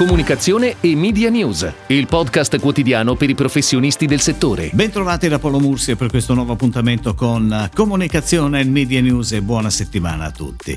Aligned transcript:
comunicazione 0.00 0.76
e 0.80 0.96
media 0.96 1.28
news, 1.28 1.70
il 1.88 2.06
podcast 2.06 2.58
quotidiano 2.58 3.16
per 3.16 3.28
i 3.28 3.34
professionisti 3.34 4.06
del 4.06 4.20
settore. 4.20 4.70
Bentrovati 4.72 5.28
da 5.28 5.38
Paolo 5.38 5.60
Mursi 5.60 5.94
per 5.94 6.08
questo 6.08 6.32
nuovo 6.32 6.54
appuntamento 6.54 7.12
con 7.12 7.68
comunicazione 7.74 8.60
e 8.60 8.64
media 8.64 9.02
news 9.02 9.32
e 9.32 9.42
buona 9.42 9.68
settimana 9.68 10.24
a 10.24 10.30
tutti. 10.30 10.74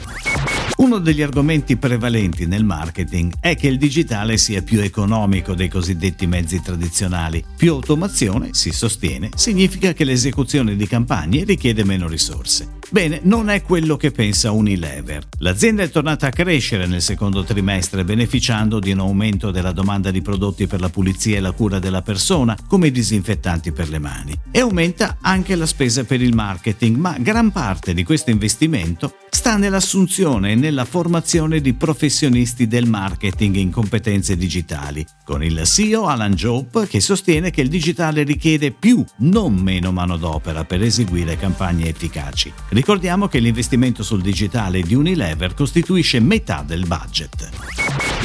Uno 0.75 0.97
degli 0.97 1.21
argomenti 1.21 1.77
prevalenti 1.77 2.45
nel 2.45 2.65
marketing 2.65 3.35
è 3.39 3.55
che 3.55 3.67
il 3.67 3.77
digitale 3.77 4.35
sia 4.35 4.61
più 4.61 4.81
economico 4.81 5.53
dei 5.53 5.69
cosiddetti 5.69 6.27
mezzi 6.27 6.61
tradizionali. 6.61 7.41
Più 7.55 7.71
automazione, 7.71 8.49
si 8.51 8.73
sostiene, 8.73 9.29
significa 9.35 9.93
che 9.93 10.03
l'esecuzione 10.03 10.75
di 10.75 10.85
campagne 10.85 11.45
richiede 11.45 11.85
meno 11.85 12.09
risorse. 12.09 12.81
Bene, 12.93 13.21
non 13.23 13.49
è 13.49 13.63
quello 13.63 13.97
che 13.97 14.11
pensa 14.11 14.51
Unilever. 14.51 15.27
L'azienda 15.39 15.81
è 15.81 15.89
tornata 15.89 16.27
a 16.27 16.29
crescere 16.29 16.85
nel 16.85 17.01
secondo 17.01 17.43
trimestre 17.43 18.03
beneficiando 18.03 18.77
di 18.77 18.91
un 18.91 18.99
aumento 18.99 19.49
della 19.49 19.71
domanda 19.71 20.11
di 20.11 20.21
prodotti 20.21 20.67
per 20.67 20.79
la 20.79 20.89
pulizia 20.89 21.37
e 21.37 21.39
la 21.39 21.53
cura 21.53 21.79
della 21.79 22.03
persona, 22.03 22.55
come 22.67 22.89
i 22.89 22.91
disinfettanti 22.91 23.71
per 23.71 23.89
le 23.89 23.97
mani. 23.97 24.39
E 24.51 24.59
aumenta 24.59 25.17
anche 25.21 25.55
la 25.55 25.65
spesa 25.65 26.03
per 26.03 26.21
il 26.21 26.35
marketing, 26.35 26.95
ma 26.95 27.17
gran 27.17 27.51
parte 27.51 27.95
di 27.95 28.03
questo 28.03 28.29
investimento 28.29 29.15
sta 29.43 29.57
nell'assunzione 29.57 30.51
e 30.51 30.55
nella 30.55 30.85
formazione 30.85 31.59
di 31.59 31.73
professionisti 31.73 32.67
del 32.67 32.85
marketing 32.85 33.55
in 33.55 33.71
competenze 33.71 34.37
digitali, 34.37 35.03
con 35.25 35.43
il 35.43 35.63
CEO 35.65 36.05
Alan 36.05 36.33
Jope 36.33 36.87
che 36.87 37.01
sostiene 37.01 37.49
che 37.49 37.61
il 37.61 37.67
digitale 37.67 38.21
richiede 38.21 38.71
più, 38.71 39.03
non 39.17 39.55
meno 39.55 39.91
manodopera 39.91 40.63
per 40.63 40.83
eseguire 40.83 41.35
campagne 41.35 41.89
efficaci. 41.89 42.53
Ricordiamo 42.83 43.29
che 43.29 43.39
l'investimento 43.39 44.03
sul 44.03 44.21
digitale 44.21 44.81
di 44.81 44.93
Unilever 44.93 45.53
costituisce 45.53 46.19
metà 46.19 46.65
del 46.67 46.85
budget. 46.85 47.49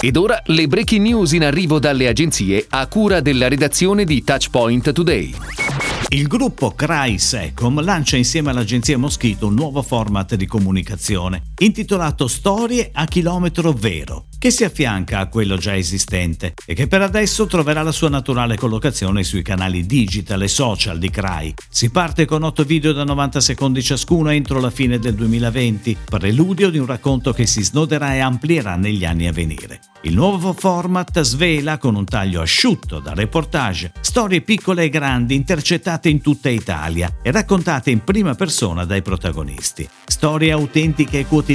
Ed 0.00 0.16
ora 0.16 0.42
le 0.46 0.66
breaking 0.66 1.06
news 1.06 1.30
in 1.30 1.44
arrivo 1.44 1.78
dalle 1.78 2.08
agenzie 2.08 2.66
a 2.68 2.84
cura 2.88 3.20
della 3.20 3.46
redazione 3.46 4.02
di 4.02 4.24
Touchpoint 4.24 4.90
Today. 4.90 5.32
Il 6.08 6.26
gruppo 6.26 6.72
Cry 6.72 7.18
Secom 7.18 7.80
lancia 7.84 8.16
insieme 8.16 8.50
all'agenzia 8.50 8.98
Moschito 8.98 9.46
un 9.46 9.54
nuovo 9.54 9.80
format 9.80 10.34
di 10.34 10.46
comunicazione 10.46 11.47
intitolato 11.58 12.28
Storie 12.28 12.90
a 12.92 13.04
chilometro 13.06 13.72
vero 13.72 14.26
che 14.38 14.52
si 14.52 14.62
affianca 14.62 15.18
a 15.18 15.26
quello 15.26 15.56
già 15.56 15.76
esistente 15.76 16.54
e 16.64 16.72
che 16.74 16.86
per 16.86 17.02
adesso 17.02 17.46
troverà 17.46 17.82
la 17.82 17.90
sua 17.90 18.08
naturale 18.08 18.56
collocazione 18.56 19.24
sui 19.24 19.42
canali 19.42 19.84
digital 19.84 20.42
e 20.42 20.48
social 20.48 20.98
di 20.98 21.10
Cry. 21.10 21.52
Si 21.68 21.90
parte 21.90 22.24
con 22.24 22.44
8 22.44 22.62
video 22.62 22.92
da 22.92 23.02
90 23.02 23.40
secondi 23.40 23.82
ciascuno 23.82 24.30
entro 24.30 24.60
la 24.60 24.70
fine 24.70 25.00
del 25.00 25.14
2020, 25.14 25.96
preludio 26.08 26.70
di 26.70 26.78
un 26.78 26.86
racconto 26.86 27.32
che 27.32 27.46
si 27.46 27.64
snoderà 27.64 28.14
e 28.14 28.20
amplierà 28.20 28.76
negli 28.76 29.04
anni 29.04 29.26
a 29.26 29.32
venire. 29.32 29.80
Il 30.02 30.14
nuovo 30.14 30.52
format 30.52 31.20
svela 31.22 31.76
con 31.78 31.96
un 31.96 32.04
taglio 32.04 32.40
asciutto 32.40 33.00
da 33.00 33.14
reportage 33.14 33.90
storie 34.00 34.42
piccole 34.42 34.84
e 34.84 34.88
grandi 34.88 35.34
intercettate 35.34 36.08
in 36.08 36.20
tutta 36.20 36.48
Italia 36.48 37.16
e 37.20 37.32
raccontate 37.32 37.90
in 37.90 38.04
prima 38.04 38.34
persona 38.34 38.84
dai 38.84 39.02
protagonisti. 39.02 39.88
Storie 40.06 40.52
autentiche 40.52 41.18
e 41.18 41.26
quotidiane 41.26 41.47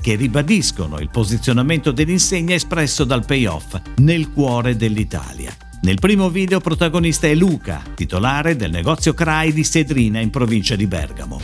che 0.00 0.16
ribadiscono 0.16 0.98
il 0.98 1.10
posizionamento 1.10 1.92
dell'insegna 1.92 2.54
espresso 2.54 3.04
dal 3.04 3.24
payoff 3.24 3.78
nel 3.98 4.32
cuore 4.32 4.76
dell'Italia. 4.76 5.54
Nel 5.82 5.98
primo 5.98 6.28
video 6.28 6.58
protagonista 6.60 7.28
è 7.28 7.34
Luca, 7.34 7.82
titolare 7.94 8.56
del 8.56 8.70
negozio 8.70 9.14
Crai 9.14 9.52
di 9.52 9.62
Sedrina 9.62 10.18
in 10.18 10.30
provincia 10.30 10.74
di 10.74 10.86
Bergamo. 10.86 11.40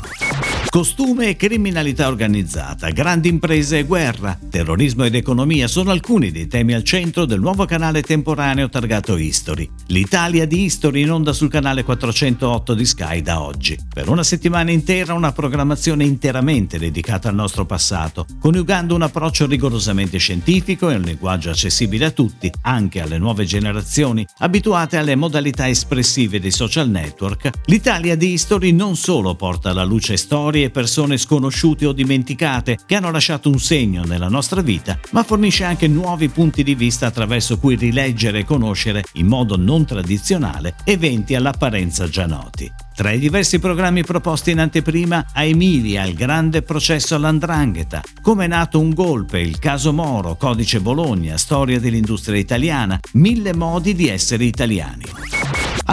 Costume 0.75 1.28
e 1.28 1.36
criminalità 1.36 2.08
organizzata, 2.08 2.91
grandi 2.91 3.28
imprese 3.28 3.78
e 3.78 3.84
guerra, 3.84 4.36
terrorismo 4.50 5.05
ed 5.05 5.14
economia 5.14 5.69
sono 5.69 5.92
alcuni 5.92 6.33
dei 6.33 6.48
temi 6.48 6.75
al 6.75 6.83
centro 6.83 7.27
del 7.27 7.39
nuovo 7.39 7.64
canale 7.64 8.03
temporaneo 8.03 8.69
targato 8.69 9.17
History. 9.17 9.70
L'Italia 9.86 10.48
di 10.48 10.64
History 10.64 11.02
in 11.02 11.12
onda 11.12 11.33
sul 11.33 11.48
canale 11.48 11.84
408 11.84 12.75
di 12.75 12.84
Sky 12.86 13.22
da 13.22 13.41
oggi. 13.41 13.78
Per 13.89 14.08
una 14.08 14.24
settimana 14.24 14.73
intera 14.73 15.14
una 15.14 15.30
programmazione 15.30 16.02
interamente 16.02 16.77
dedicata 16.77 17.29
al 17.29 17.36
nostro 17.36 17.64
passato, 17.64 18.27
coniugando 18.41 18.96
un 18.96 19.02
approccio 19.02 19.46
rigorosamente 19.46 20.18
scientifico 20.18 20.91
e 20.91 20.96
un 20.96 21.02
linguaggio 21.02 21.51
accessibile 21.51 22.06
a 22.06 22.11
tutti, 22.11 22.51
anche 22.62 23.01
alle 23.01 23.18
nuove 23.18 23.45
generazioni, 23.45 24.27
abituate 24.39 24.96
alle 24.96 25.14
modalità 25.14 25.68
espressive 25.68 26.41
dei 26.41 26.51
social 26.51 26.89
network. 26.89 27.51
L'Italia 27.67 28.17
di 28.17 28.33
History 28.33 28.73
non 28.73 28.96
solo 28.96 29.36
porta 29.36 29.70
alla 29.70 29.85
luce 29.85 30.17
storie 30.17 30.62
e 30.64 30.70
persone 30.70 31.17
sconosciute 31.17 31.86
o 31.86 31.92
dimenticate 31.92 32.79
che 32.86 32.97
hanno 32.97 33.11
lasciato 33.11 33.48
un 33.48 33.58
segno 33.58 34.05
nella 34.05 34.29
nostra 34.29 34.61
vita, 34.61 34.98
ma 35.11 35.23
fornisce 35.23 35.64
anche 35.64 35.89
nuovi 35.89 36.29
punti 36.29 36.63
di 36.63 36.75
vista 36.75 37.07
attraverso 37.07 37.58
cui 37.58 37.77
rileggere 37.77 38.41
e 38.41 38.45
conoscere 38.45 39.05
in 39.14 39.27
modo 39.27 39.57
non 39.57 39.85
tradizionale 39.85 40.74
eventi 40.85 41.35
all'apparenza 41.35 42.08
già 42.08 42.27
noti. 42.27 42.70
Tra 42.95 43.11
i 43.11 43.19
diversi 43.19 43.58
programmi 43.58 44.05
proposti 44.05 44.53
in 44.53 44.61
anteprima 44.61 45.27
a 45.33 45.42
Emilia, 45.42 46.05
il 46.05 46.14
grande 46.14 46.63
processo 46.63 47.17
all'andrangheta, 47.17 48.03
come 48.23 48.45
è 48.45 48.48
nato 48.48 48.79
un 48.79 48.91
golpe, 48.91 49.41
il 49.41 49.58
caso 49.58 49.92
Moro, 49.92 50.36
codice 50.36 50.80
Bologna, 50.80 51.36
storia 51.36 51.80
dell'industria 51.80 52.39
italiana, 52.39 52.98
mille 53.14 53.55
modi 53.55 53.95
di 53.95 54.08
essere 54.08 54.45
italiani. 54.45 55.05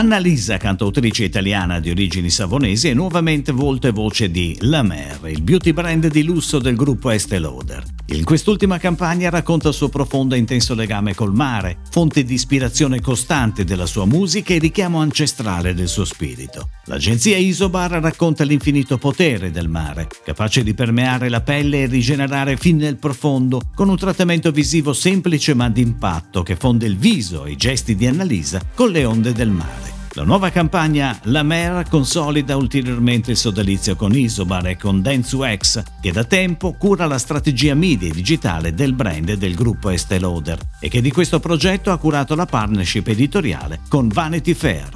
Annalisa, 0.01 0.57
cantautrice 0.57 1.25
italiana 1.25 1.79
di 1.79 1.91
origini 1.91 2.31
savonesi, 2.31 2.87
è 2.87 2.93
nuovamente 2.95 3.51
volto 3.51 3.85
e 3.85 3.91
voce 3.91 4.31
di 4.31 4.57
La 4.61 4.81
Mer, 4.81 5.19
il 5.27 5.43
beauty 5.43 5.73
brand 5.73 6.07
di 6.07 6.23
lusso 6.23 6.57
del 6.57 6.75
gruppo 6.75 7.11
Estée 7.11 7.37
Lauder. 7.37 7.83
In 8.07 8.23
quest'ultima 8.23 8.79
campagna 8.79 9.29
racconta 9.29 9.67
il 9.67 9.75
suo 9.75 9.89
profondo 9.89 10.33
e 10.33 10.39
intenso 10.39 10.73
legame 10.73 11.13
col 11.13 11.35
mare, 11.35 11.77
fonte 11.91 12.23
di 12.23 12.33
ispirazione 12.33 12.99
costante 12.99 13.63
della 13.63 13.85
sua 13.85 14.05
musica 14.05 14.55
e 14.55 14.57
richiamo 14.57 14.99
ancestrale 14.99 15.75
del 15.75 15.87
suo 15.87 16.03
spirito. 16.03 16.69
L'agenzia 16.85 17.37
Isobar 17.37 17.91
racconta 17.91 18.43
l'infinito 18.43 18.97
potere 18.97 19.51
del 19.51 19.69
mare, 19.69 20.07
capace 20.25 20.63
di 20.63 20.73
permeare 20.73 21.29
la 21.29 21.41
pelle 21.41 21.83
e 21.83 21.85
rigenerare 21.85 22.57
fin 22.57 22.77
nel 22.77 22.97
profondo, 22.97 23.61
con 23.75 23.87
un 23.87 23.97
trattamento 23.97 24.49
visivo 24.49 24.93
semplice 24.93 25.53
ma 25.53 25.69
d'impatto 25.69 26.41
che 26.41 26.55
fonde 26.55 26.87
il 26.87 26.97
viso 26.97 27.45
e 27.45 27.51
i 27.51 27.55
gesti 27.55 27.95
di 27.95 28.07
Annalisa 28.07 28.59
con 28.73 28.89
le 28.89 29.05
onde 29.05 29.31
del 29.31 29.51
mare. 29.51 29.90
La 30.13 30.23
nuova 30.23 30.49
campagna 30.49 31.17
La 31.23 31.41
Mer 31.41 31.87
consolida 31.87 32.57
ulteriormente 32.57 33.31
il 33.31 33.37
sodalizio 33.37 33.95
con 33.95 34.13
Isobar 34.13 34.67
e 34.67 34.75
con 34.75 35.01
Dentsu-X, 35.01 35.83
che 36.01 36.11
da 36.11 36.25
tempo 36.25 36.73
cura 36.73 37.05
la 37.05 37.17
strategia 37.17 37.75
media 37.75 38.09
e 38.09 38.13
digitale 38.13 38.73
del 38.73 38.91
brand 38.91 39.31
del 39.31 39.55
gruppo 39.55 39.89
Estée 39.89 40.19
Lauder 40.19 40.59
e 40.81 40.89
che 40.89 40.99
di 40.99 41.11
questo 41.11 41.39
progetto 41.39 41.91
ha 41.91 41.97
curato 41.97 42.35
la 42.35 42.45
partnership 42.45 43.07
editoriale 43.07 43.79
con 43.87 44.09
Vanity 44.09 44.53
Fair. 44.53 44.89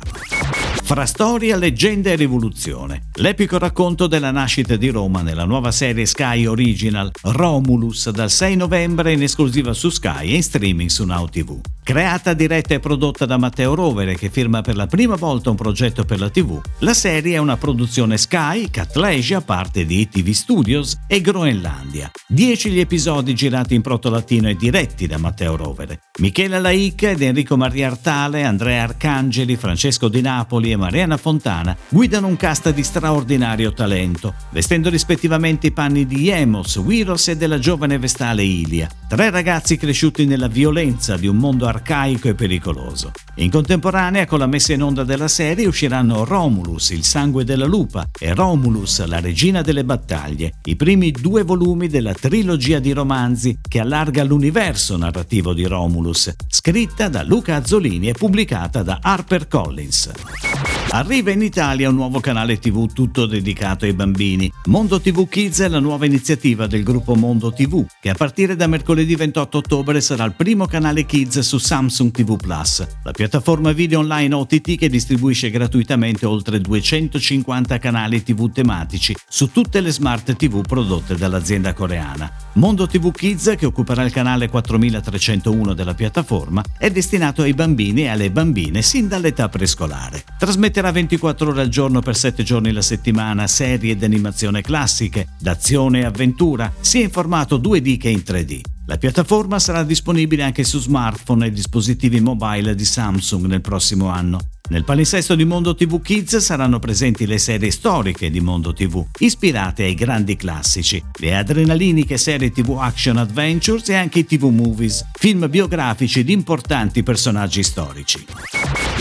Fra 0.83 1.05
storia, 1.05 1.55
leggenda 1.55 2.09
e 2.09 2.15
rivoluzione. 2.15 3.07
L'epico 3.13 3.57
racconto 3.57 4.07
della 4.07 4.31
nascita 4.31 4.75
di 4.75 4.89
Roma 4.89 5.21
nella 5.21 5.45
nuova 5.45 5.71
serie 5.71 6.05
Sky 6.05 6.45
Original 6.45 7.09
Romulus 7.21 8.09
dal 8.09 8.29
6 8.29 8.57
novembre 8.57 9.13
in 9.13 9.23
esclusiva 9.23 9.71
su 9.71 9.89
Sky 9.89 10.31
e 10.31 10.35
in 10.35 10.43
streaming 10.43 10.89
su 10.89 11.05
Now 11.05 11.27
TV. 11.29 11.61
Creata, 11.85 12.33
diretta 12.33 12.73
e 12.73 12.79
prodotta 12.79 13.27
da 13.27 13.37
Matteo 13.37 13.75
Rovere 13.75 14.15
che 14.15 14.31
firma 14.31 14.61
per 14.61 14.75
la 14.75 14.87
prima 14.87 15.13
volta 15.13 15.51
un 15.51 15.55
progetto 15.55 16.03
per 16.03 16.19
la 16.19 16.31
TV, 16.31 16.59
la 16.79 16.95
serie 16.95 17.35
è 17.35 17.37
una 17.37 17.57
produzione 17.57 18.17
Sky, 18.17 18.71
Catlesia, 18.71 19.41
parte 19.41 19.85
di 19.85 20.09
TV 20.09 20.31
Studios 20.31 20.97
e 21.05 21.21
Groenlandia. 21.21 22.09
Dieci 22.27 22.71
gli 22.71 22.79
episodi 22.79 23.35
girati 23.35 23.75
in 23.75 23.83
proto-latino 23.83 24.49
e 24.49 24.55
diretti 24.55 25.05
da 25.05 25.19
Matteo 25.19 25.55
Rovere. 25.55 25.99
Michele 26.21 26.59
Laicca 26.59 27.11
ed 27.11 27.21
Enrico 27.21 27.55
Maria 27.55 27.91
Artale, 27.91 28.45
Andrea 28.45 28.81
Arcangeli, 28.81 29.55
Francesco 29.55 30.07
Di 30.07 30.21
Napoli 30.21 30.71
e 30.71 30.77
Mariana 30.77 31.17
Fontana 31.17 31.77
guidano 31.87 32.25
un 32.25 32.35
cast 32.35 32.73
di 32.73 32.81
straordinario 32.81 33.73
talento, 33.73 34.33
vestendo 34.49 34.89
rispettivamente 34.89 35.67
i 35.67 35.71
panni 35.71 36.07
di 36.07 36.29
Emos, 36.29 36.77
Wiros 36.77 37.27
e 37.27 37.37
della 37.37 37.59
giovane 37.59 37.99
vestale 37.99 38.41
Ilia. 38.41 38.89
Tre 39.07 39.29
ragazzi 39.29 39.77
cresciuti 39.77 40.25
nella 40.25 40.47
violenza 40.47 41.15
di 41.15 41.27
un 41.27 41.35
mondo 41.35 41.73
arcaico 41.75 42.29
e 42.29 42.35
pericoloso. 42.35 43.11
In 43.35 43.51
contemporanea 43.51 44.25
con 44.25 44.39
la 44.39 44.47
messa 44.47 44.73
in 44.73 44.81
onda 44.81 45.03
della 45.03 45.27
serie 45.27 45.67
usciranno 45.67 46.23
Romulus, 46.23 46.89
il 46.91 47.03
sangue 47.03 47.43
della 47.43 47.65
lupa, 47.65 48.07
e 48.17 48.33
Romulus, 48.33 49.05
la 49.05 49.19
regina 49.19 49.61
delle 49.61 49.83
battaglie, 49.83 50.55
i 50.63 50.75
primi 50.75 51.11
due 51.11 51.43
volumi 51.43 51.87
della 51.87 52.13
trilogia 52.13 52.79
di 52.79 52.93
romanzi 52.93 53.57
che 53.67 53.79
allarga 53.79 54.23
l'universo 54.23 54.97
narrativo 54.97 55.53
di 55.53 55.65
Romulus, 55.65 56.33
scritta 56.47 57.09
da 57.09 57.23
Luca 57.23 57.55
Azzolini 57.55 58.09
e 58.09 58.13
pubblicata 58.13 58.81
da 58.81 58.99
HarperCollins. 59.01 60.74
Arriva 60.95 61.29
in 61.31 61.41
Italia 61.41 61.89
un 61.89 61.95
nuovo 61.95 62.21
canale 62.21 62.57
TV 62.57 62.89
tutto 62.93 63.25
dedicato 63.25 63.83
ai 63.83 63.91
bambini. 63.91 64.49
Mondo 64.67 65.01
TV 65.01 65.27
Kids 65.27 65.59
è 65.59 65.67
la 65.67 65.81
nuova 65.81 66.05
iniziativa 66.05 66.67
del 66.67 66.83
gruppo 66.83 67.15
Mondo 67.15 67.51
TV, 67.51 67.85
che 67.99 68.11
a 68.11 68.13
partire 68.13 68.55
da 68.55 68.65
mercoledì 68.65 69.13
28 69.13 69.57
ottobre 69.57 69.99
sarà 69.99 70.23
il 70.23 70.35
primo 70.35 70.67
canale 70.67 71.05
Kids 71.05 71.39
su 71.39 71.57
Samsung 71.57 72.11
TV 72.11 72.37
Plus, 72.37 72.87
la 73.03 73.11
piattaforma 73.11 73.73
video 73.73 73.99
online 73.99 74.33
OTT 74.35 74.77
che 74.77 74.87
distribuisce 74.87 75.49
gratuitamente 75.49 76.25
oltre 76.25 76.61
250 76.61 77.77
canali 77.77 78.23
TV 78.23 78.49
tematici 78.49 79.13
su 79.27 79.51
tutte 79.51 79.81
le 79.81 79.91
smart 79.91 80.33
TV 80.37 80.61
prodotte 80.61 81.17
dall'azienda 81.17 81.73
coreana. 81.73 82.31
Mondo 82.53 82.87
TV 82.87 83.11
Kids, 83.11 83.55
che 83.57 83.65
occuperà 83.65 84.01
il 84.03 84.13
canale 84.13 84.47
4301 84.47 85.73
della 85.73 85.93
piattaforma, 85.93 86.63
è 86.77 86.89
destinato 86.89 87.41
ai 87.41 87.53
bambini 87.53 88.03
e 88.03 88.07
alle 88.07 88.31
bambine 88.31 88.81
sin 88.81 89.09
dall'età 89.09 89.49
prescolare. 89.49 90.23
Trasmetterà 90.39 90.83
Trasmetterà 90.85 90.91
24 90.91 91.49
ore 91.49 91.61
al 91.61 91.69
giorno 91.69 92.01
per 92.01 92.15
7 92.15 92.43
giorni 92.43 92.71
la 92.71 92.81
settimana 92.81 93.47
serie 93.47 93.95
d'animazione 93.95 94.61
classiche, 94.61 95.29
d'azione 95.39 96.01
e 96.01 96.05
avventura, 96.05 96.71
sia 96.79 97.01
in 97.01 97.09
formato 97.09 97.57
2D 97.57 97.97
che 97.97 98.09
in 98.09 98.21
3D. 98.25 98.61
La 98.85 98.97
piattaforma 98.97 99.57
sarà 99.57 99.83
disponibile 99.83 100.43
anche 100.43 100.63
su 100.63 100.79
smartphone 100.79 101.47
e 101.47 101.51
dispositivi 101.51 102.19
mobile 102.19 102.75
di 102.75 102.85
Samsung 102.85 103.45
nel 103.45 103.61
prossimo 103.61 104.09
anno. 104.09 104.39
Nel 104.67 104.83
palinsesto 104.83 105.35
di 105.35 105.45
Mondo 105.45 105.75
TV 105.75 106.01
Kids 106.01 106.37
saranno 106.37 106.79
presenti 106.79 107.27
le 107.27 107.37
serie 107.37 107.69
storiche 107.69 108.31
di 108.31 108.39
Mondo 108.39 108.73
TV, 108.73 109.05
ispirate 109.19 109.83
ai 109.83 109.93
grandi 109.93 110.35
classici, 110.35 111.03
le 111.19 111.35
adrenaliniche 111.35 112.17
serie 112.17 112.51
TV 112.51 112.77
Action 112.79 113.17
Adventures 113.17 113.87
e 113.89 113.95
anche 113.95 114.19
i 114.19 114.25
TV 114.25 114.45
Movies, 114.45 115.05
film 115.13 115.47
biografici 115.49 116.23
di 116.23 116.33
importanti 116.33 117.03
personaggi 117.03 117.61
storici. 117.61 118.25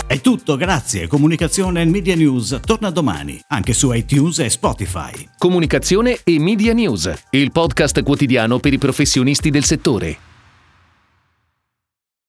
È 0.06 0.20
tutto, 0.20 0.56
grazie. 0.56 1.06
Comunicazione 1.06 1.80
e 1.80 1.86
Media 1.86 2.14
News 2.14 2.60
torna 2.62 2.90
domani, 2.90 3.40
anche 3.48 3.72
su 3.72 3.90
iTunes 3.90 4.40
e 4.40 4.50
Spotify. 4.50 5.12
Comunicazione 5.38 6.18
e 6.24 6.38
Media 6.38 6.74
News, 6.74 7.10
il 7.30 7.52
podcast 7.52 8.02
quotidiano 8.02 8.58
per 8.58 8.74
i 8.74 8.78
professionisti 8.78 9.48
del 9.48 9.64
settore. 9.64 10.33